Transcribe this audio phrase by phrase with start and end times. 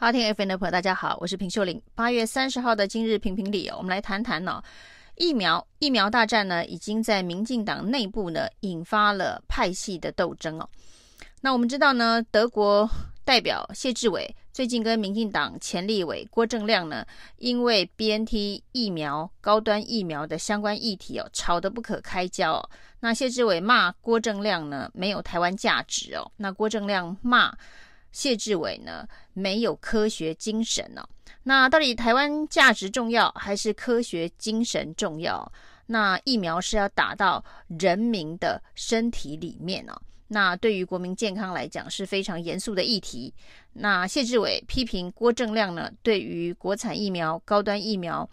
[0.00, 1.82] 好，听 FM 的朋友，大家好，我是平秀玲。
[1.96, 4.64] 八月三十号的今日评评理，我们来谈谈呢、哦，
[5.16, 10.68] 疫苗疫苗大战呢，已经在民进党内部呢引发了派系的斗争哦。
[11.40, 12.88] 那我们知道呢，德国
[13.24, 17.04] 代表谢志伟最近跟民进党前立委郭正亮呢，
[17.38, 22.70] 因为 BNT 疫苗高端疫苗的相关议题哦，吵得不可开交哦。
[23.00, 26.30] 那谢志伟骂郭正亮呢，没有台湾价值哦。
[26.36, 27.52] 那郭正亮骂。
[28.12, 31.06] 谢志伟呢，没有科学精神呢、
[31.42, 35.50] 那到底台湾价值重要还是科学精神重要？
[35.86, 37.42] 那疫苗是要打到
[37.78, 39.98] 人民的身体里面、哦？
[40.26, 43.32] 那对于国民健康来讲是非常严肃的议题。
[43.72, 48.28] 那谢志伟批评郭正亮呢，对于国产疫苗、高端疫苗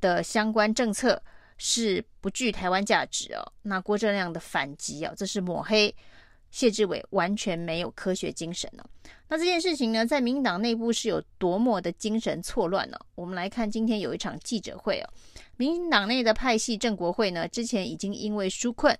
[0.00, 1.22] 的相关政策
[1.58, 3.52] 是不具台湾价值哦。
[3.62, 5.94] 那郭正亮的反击哦，这是抹黑。
[6.54, 8.84] 谢志伟完全没有科学精神呢。
[9.28, 12.96] 那这件事情呢，在民党内部是有多么的精神错乱呢？
[13.16, 15.10] 我们来看今天有一场记者会哦，
[15.56, 18.96] 民进党内的派系正国会呢，之前已经因为纾困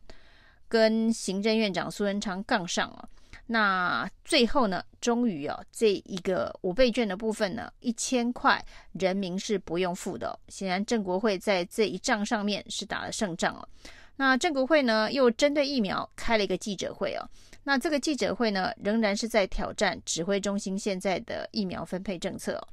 [0.66, 3.08] 跟行政院长苏贞昌杠上了。
[3.46, 8.60] 那最后呢，终于哦，这一个五倍券的部分呢，一千块
[8.94, 10.36] 人民是不用付的。
[10.48, 13.68] 显然正国会在这一仗上面是打了胜仗哦。
[14.16, 17.28] 那正国会呢，又针对疫苗开了一个记者会哦。
[17.64, 22.68] 那这个记者会呢，仍然是在挑战指挥中心现在的疫苗分配政策哦。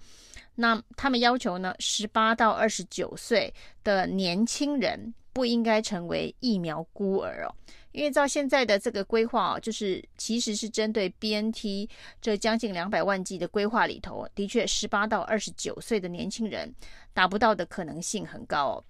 [0.53, 3.51] 那他们要求呢，十八到二十九岁
[3.83, 7.55] 的年轻人不应该成为疫苗孤儿哦。
[7.91, 11.89] 因为照现在的这个规划哦，就是其实是针对 BNT
[12.21, 16.71] 这将近两百万剂的规划里头，的确十八到二十九岁的年轻人
[17.13, 18.83] 达不到的可能性很高哦。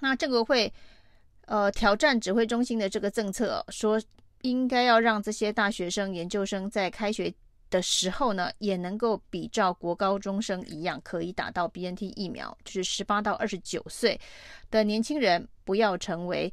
[0.00, 0.70] 那正国会。
[1.50, 4.00] 呃，挑战指挥中心的这个政策，说
[4.42, 7.34] 应该要让这些大学生、研究生在开学
[7.68, 14.16] 的时候呢，也能够比照国高中生一样，可以打到 BNT 疫苗，就是十八到二十九岁
[14.70, 16.52] 的年轻人不要成为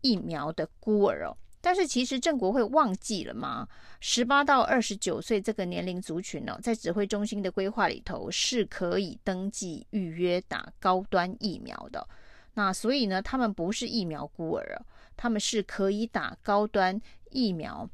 [0.00, 1.36] 疫苗的孤儿哦。
[1.60, 3.68] 但是其实郑国会忘记了吗？
[4.00, 12.08] 十八到二十九岁这个年龄族群呢，在指挥中心的规划里头是可以登记预约打高端疫苗的。
[12.54, 14.80] 那所以呢，他们不是疫苗孤儿，
[15.16, 17.00] 他们是可以打高端
[17.30, 17.88] 疫苗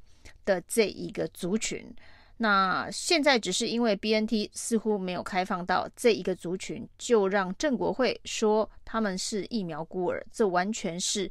[0.45, 1.95] 的这一个族群。
[2.39, 11.31] 那现在只是因为 BNT 似乎没有开放到这一个族群，就让郑国会说他们是疫苗孤儿，这完全是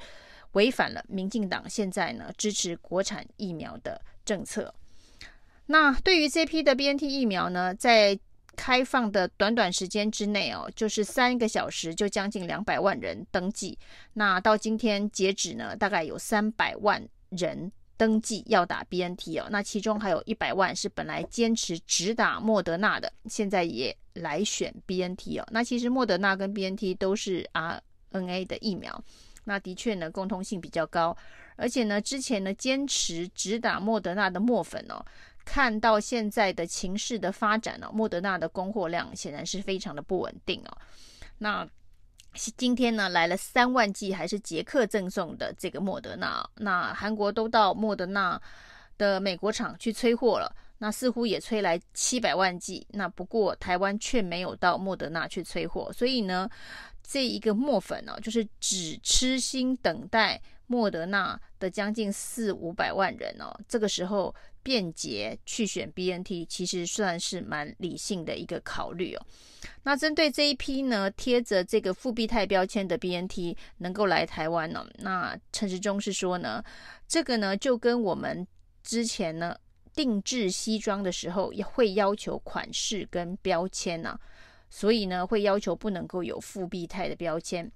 [0.53, 4.73] 违反了民进党现在呢支持国产疫苗的政策。
[5.67, 8.17] 那对于这批的 BNT 疫苗呢，在
[8.55, 13.77] 开放的短短时间之内哦，就是三个小时就将近两百万人登记。
[14.13, 19.47] 那到今天截止呢，大概有三百万人登记要打 BNT 哦。
[19.51, 25.47] 那其中还有一百万是本来坚持只打莫德纳的，现在也来选 BNT 哦。
[25.51, 29.03] 那其实莫德纳跟 BNT 都是 RNA 的疫苗，
[29.43, 31.15] 那的确呢共通性比较高，
[31.55, 35.05] 而且呢之前呢坚持只打莫德纳的墨粉哦。
[35.45, 40.77] 看到现在的情势的发展呢、哦，莫德纳的供货量显然是非常的不稳定哦。
[41.37, 41.65] 那
[42.57, 46.43] 今天呢来了三万剂，还是捷克赠送的这个莫德纳。
[46.55, 48.41] 那韩国都到莫德纳
[48.97, 52.85] 的美国厂去催货了，那似乎也催来七百万剂。
[52.89, 56.49] 那不过台湾却没有到莫德纳去催货，所以呢，
[57.03, 64.35] 这一个墨粉呢、哦，就是只痴心等待莫德纳的将近四五百万人哦，这个时候。
[64.65, 69.23] 便捷去选 BNT，其实算是蛮理性的一个考虑哦。
[69.83, 74.87] 那针对这一批呢，贴着这个复必泰标签的 BNT 能够来台湾呢、哦？
[74.97, 76.63] 那陈时中是说呢，
[77.07, 78.45] 这个呢就跟我们
[78.81, 79.55] 之前呢
[79.93, 84.19] 定制西装的时候也会要求款式跟标签呢、啊，
[84.71, 87.71] 所以呢会要求不能够有复必泰的标签。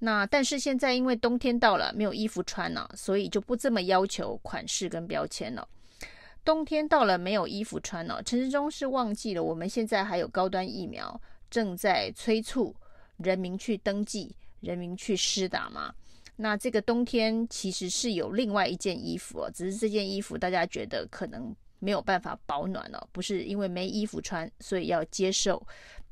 [0.00, 5.66] 那但是现在因为冬天到了，没有衣服穿了、所以就不这么要求款式跟标签了。
[6.46, 8.22] 冬天到了，没有衣服穿了。
[8.22, 11.20] 陈时中是忘记了，我们现在还有高端疫苗
[11.50, 12.72] 正在催促
[13.16, 15.92] 人民去登记、人民去施打嘛。
[16.36, 25.60] 那这个冬天其实是有另外一件衣服哦，只是这件衣服大家觉得可能没有办法保暖了，不是因为没衣服穿，所以要接受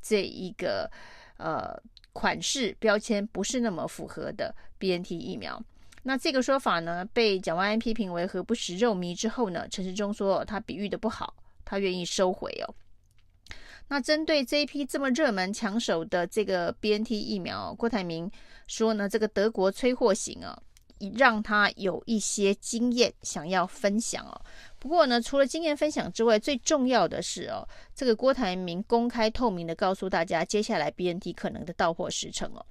[0.02, 0.90] 这一个
[1.36, 1.81] 呃
[2.12, 5.62] 款式标签不是那么符合的 BNT 疫苗。
[6.04, 11.34] 那这个说法呢，被蒋万安批评为何不食肉糜之后呢，陈时中说他比喻的不好，
[11.64, 12.74] 他愿意收回哦。
[13.88, 18.30] 那针对这一批这么热门抢手的这个 BNT 疫苗，郭台铭
[18.66, 20.58] 说呢，这个德国催货行啊，
[21.16, 24.40] 让他有一些经验想要分享哦。
[24.78, 32.64] 不过呢，除了经验分享之外，最重要的是哦，这个郭台铭公开透明的告诉大家，接下来 BNT 可能的到货时程哦。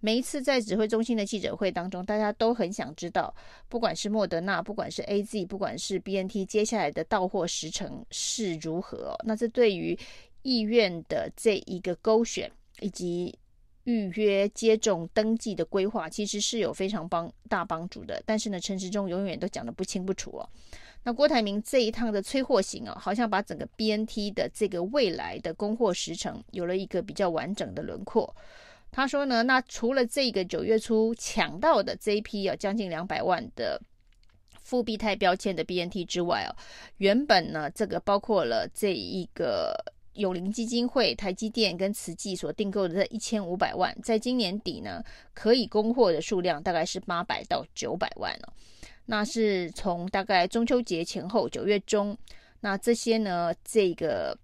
[0.00, 3.34] 每一次在指挥中心的记者会当中，大家都很想知道，
[3.68, 9.14] 不管是莫德纳，不管是 AZ，不管是 BNT，接下来的到货时程是如何。
[9.24, 9.98] 那这对于
[10.42, 12.50] 意愿的这一个勾选
[12.80, 13.38] 以及
[13.84, 18.22] 预约接种登记的规划，其实是有非常帮大帮助的。
[18.24, 20.48] 但是呢，陈时中永远都讲得不清不楚哦。
[21.02, 28.34] 那郭台铭这一趟的催货行哦，好像把整个 BNT 的这个未来的供货时程有了一个比较完整的轮廓。
[28.90, 33.80] 他说呢，那除了这个九月初抢到的这一批啊，将近两百万的
[34.62, 36.50] 复必泰标签的 BNT 之外哦，
[36.98, 39.74] 原本呢，这个包括了这一个
[40.14, 45.02] 永龄基金会、台积电跟慈济所订购的这一千五百万，在今年底呢，
[45.34, 48.52] 可以供货的数量大概是八百到九百万哦。
[49.06, 52.16] 那是从大概中秋节前后九月中，
[52.60, 54.36] 那这些呢，这个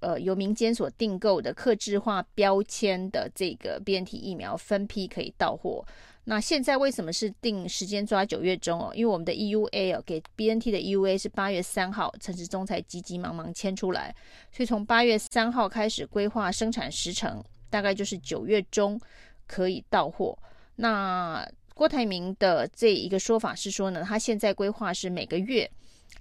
[0.00, 5.84] 呃由民间所订购的客制化标签的这个 BNT 疫苗分批可以到货。
[6.24, 8.92] 那现在为什么是定时间抓九月中哦？
[8.94, 14.14] 因为我们的 EUA 哦，给 BNT 的 EUA 是八月三号，陈时中才急急忙忙签出来，
[14.52, 19.00] 所以从八月三号开始规划生产时程，大概就是九月中
[19.46, 20.38] 可以到货。
[20.76, 25.70] 那郭台铭的这一个说法是说呢，他现在规划是每个月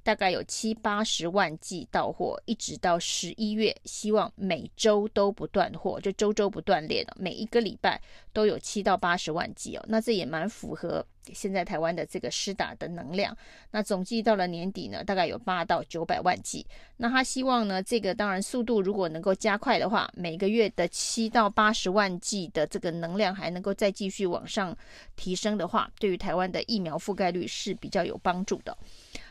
[0.07, 8.01] 大概有七八十万剂到货，一直到十一月，希望每周都不断货，就周周不断列的，每一个礼拜
[8.31, 9.83] 都有七到八十万剂哦。
[9.85, 13.35] 那这也蛮符合现在台湾的这个施打的能量。
[13.69, 16.65] 那总计到了年底呢，大概有八到九百万剂。
[16.95, 24.73] 那他希望呢，这个当然速度如果能够加快的话，每个月的七到八十万剂的这个能量还能够再继续往上
[25.17, 28.77] 提升的话，对于台湾的疫苗覆盖率是比较有帮助的。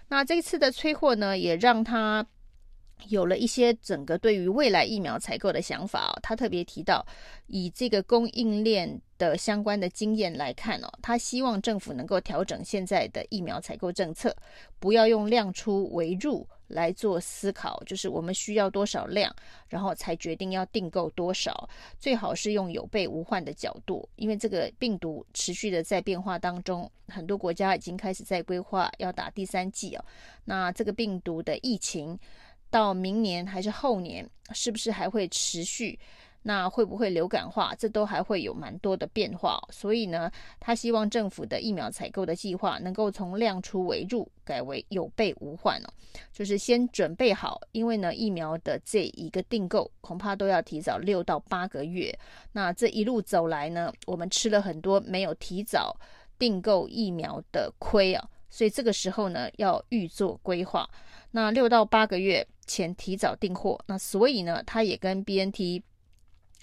[0.08, 2.24] 那这次的催货呢，也让他
[3.08, 6.18] 有了一些整个对于未来疫苗采购的想法哦。
[6.22, 7.06] 他特别提到，
[7.46, 14.34] 以这个供应链的相关的经验来看哦，他希望政府能够调整现在的疫苗采购政策，
[14.78, 16.46] 不要用量出为入。
[16.68, 19.32] 来做思考，就是我们需要多少量，
[19.68, 21.68] 然后才决定要订购多少。
[21.96, 30.04] 最好是用有备无患的角度，因为这个病毒持续的在变化当中，很多国家已经开始在规划要打第三剂哦。
[30.44, 32.18] 那这个病毒的疫情
[32.70, 35.98] 到明年还是后年，是不是还会持续？
[36.42, 37.74] 那会不会流感化？
[37.76, 40.30] 这都还会有蛮多的变化，所以呢，
[40.60, 45.88] 他希望政府的疫苗采购的计划能够从量出为入，改为有备无患哦，
[46.32, 52.16] 就是先准备好，因为呢，疫苗的这一个订购恐怕都要提早六到八个月。
[52.52, 55.98] 那这一路走来呢，我们吃了很多没有提早
[56.38, 58.24] 订购疫苗的亏啊，
[58.56, 60.88] 所以这个时候呢，要预做规划。
[61.32, 65.82] 那六到八个月前提早订货，那所以呢，他也跟 BNT。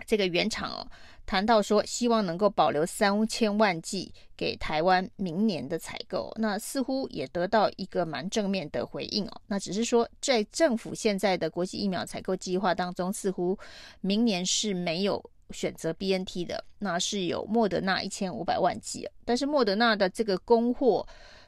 [0.07, 0.88] 这个原厂哦，
[1.24, 9.42] 谈到说希望能够保留三千万剂给台湾明年的采购，那似乎也得到一个蛮正面的回应哦。
[9.46, 13.57] 那只是说在政府现在的国际疫苗采购计划当中，似乎
[14.01, 21.07] 明年是没有选择 BNT 的，那是有莫德纳一千五百万剂，但是莫德纳的这个供货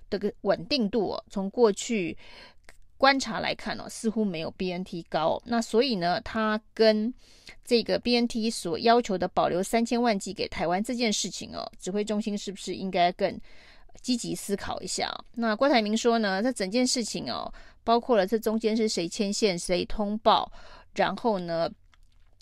[0.10, 2.18] 的个稳定度哦，从过去
[2.98, 5.42] 观察来看哦，似乎没有 BNT 高。
[5.46, 7.14] 那所以呢，它跟
[7.64, 13.40] 这个 BNT 所要求的保留三千万剂给台湾这件事情哦，指挥中心是不是应该更
[14.02, 15.10] 积极思考一下？
[15.34, 17.52] 那郭台铭说呢，这整件事情哦，
[17.84, 20.52] 包括了这中间是谁牵线、谁通报，
[20.94, 21.70] 然后呢，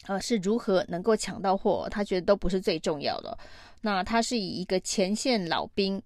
[0.05, 3.37] 呃，是如何能够抢到货，他觉得都不是最重要的。
[3.81, 6.01] 那他是以一个前线老兵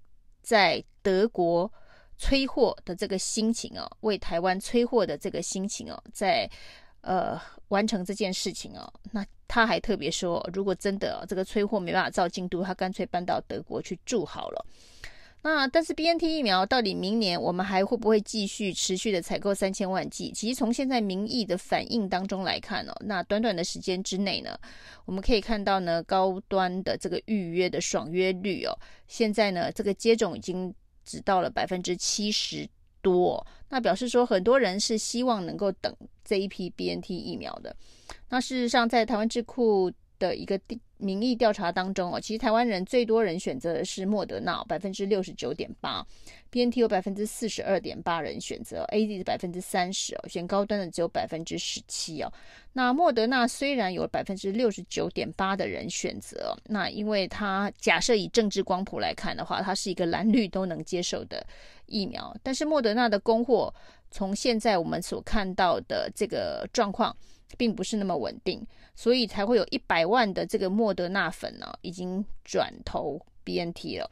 [0.48, 1.70] 在德国
[2.18, 6.50] 催货的这个心情哦，为台湾催货的这个心情哦，在。
[7.02, 7.40] 呃，
[7.70, 14.66] 完成这件事情哦，那他还特别说，如果真的这个催货没办法照进度，他干脆搬到德国去住好了。
[15.50, 20.30] 那但是 BNT 疫苗到底明年我们还会不会继续持续的采购三千万剂？
[20.36, 24.60] 其实从现在民意的反应当中来看哦，那短短的时间之内呢，
[25.06, 28.78] 我们可以看到呢，高端的这个预约的爽约率哦，
[29.08, 30.74] 现在呢这个接种已经
[31.06, 32.68] 只到了百分之七十。
[33.00, 37.74] 多，那表示说很多人是希望能够等这一批 BNT 疫苗的。
[38.28, 39.90] 那事实上，在台湾智库
[40.20, 40.60] 的一个
[40.98, 46.06] 民意调查当中哦，其实台湾人最多人选择的是莫德纳，百分之六十九点八
[46.52, 52.34] ；BNT 有百分之四十二点八人选择，AZ 是百分之三十哦，选高端的只有百分之十七哦。
[52.74, 61.46] 那莫德纳虽然有百分之六十九点八的人选择，那因为它假设以政治光谱来看的话，它是一个蓝绿都能接受的
[61.86, 63.72] 疫苗，但是莫德纳的供货
[64.10, 67.16] 从现在我们所看到的这个状况，
[67.56, 74.12] 并不是那么稳定，所以才会有一百万的这个莫德纳粉呢，已经转投 BNT 了。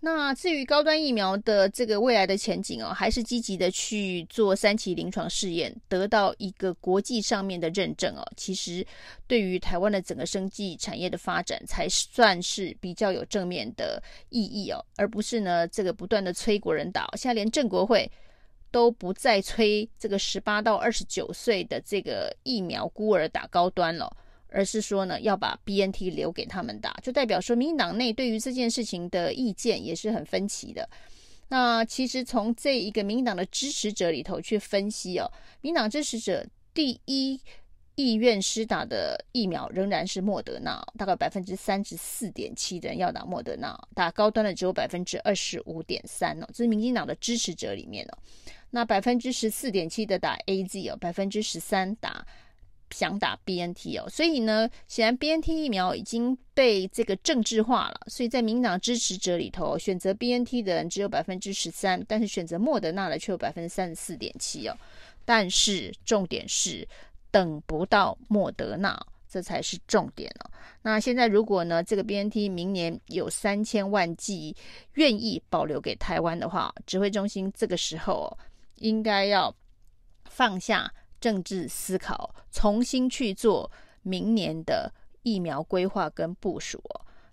[0.00, 8.22] 那至于高端疫苗的这个未来的前景哦，还是积极的去做三期临床试验，得到一个国际上面的认证哦。
[8.36, 8.86] 其实
[9.26, 17.08] 对于台湾的整个生技产业的发展，才算是比较有正面的意义哦，而不是呢这个不断的催国人打。
[17.16, 18.10] 现在连正国会。
[18.74, 24.12] 都不再催这个十八到二十九岁的这个疫苗孤儿打高端了，
[24.48, 30.90] 而是说呢要把 BNT 留给他们打，就代表说民进党内对于这件事情的意见也是很分歧的。
[31.46, 37.40] 那其实从这一个民进党的支持者里头去分析哦，民进党支持者第一
[37.94, 48.18] 意愿施打的疫苗仍然是莫德纳，大概百分之三十四点七的人要打莫德纳，打高端的只有百分之二十五点三哦，这是民进党的支持者里面哦。
[48.74, 52.26] 那百分之十四点七的打 AZ 哦，百分之十三打
[52.90, 64.76] 想打 BNT 哦，所以呢，显然 BNT 疫苗已经被这个政治化了，所以在民党支持者里头，选择 BNT 的人只有百分之十三，但是选择莫德纳的却有百分之三十四点七哦。
[65.24, 66.84] 但是重点是
[67.30, 70.50] 等不到莫德纳，这才是重点哦。
[70.82, 74.56] 那现在如果呢，这个 BNT 明年有三千万剂
[74.94, 78.36] 愿意保留给台湾的话，指挥中心这个时候。
[78.76, 79.54] 应该要
[80.24, 83.70] 放下政治思考，重新去做
[84.02, 86.82] 明年的疫苗规划跟部署。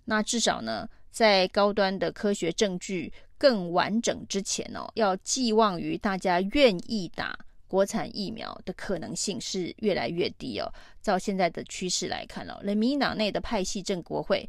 [0.04, 10.72] 那至少呢，在高端的科学证据更完整之前哦，要寄望于大家愿意打国产疫苗的可能性是越来越低哦。
[11.02, 14.48] 照现在的趋势来看哦，连民党内的派系政国会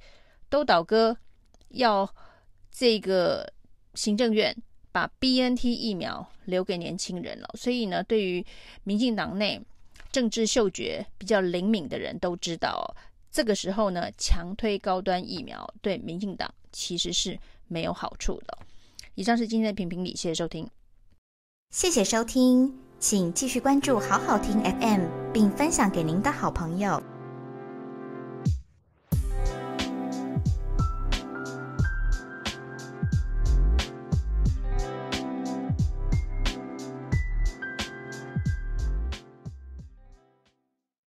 [0.49, 1.17] 都倒戈，
[1.69, 2.07] 要
[2.71, 3.51] 这个
[3.93, 4.55] 行政院。
[4.93, 8.45] 把 BNT 疫苗留给年轻人了，所以呢，对于
[8.85, 9.59] 民进党内
[10.11, 12.95] 政治嗅觉比较灵敏的人都知道，
[13.31, 18.57] 这个时候呢，强推高端疫苗对民进党其实是没有好处的。
[19.15, 20.69] 以上是今天的评评理，谢谢收听，
[21.71, 27.12] 谢谢收听，请继续关注好好听 FM，并分享给您的好朋友。